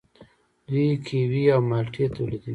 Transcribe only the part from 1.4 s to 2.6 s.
او مالټې تولیدوي.